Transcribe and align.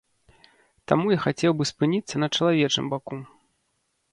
Таму 0.91 1.05
я 1.13 1.17
хацеў 1.25 1.51
бы 1.59 1.67
спыніцца 1.71 2.15
на 2.25 2.31
чалавечым 2.39 2.85
баку. 2.95 3.21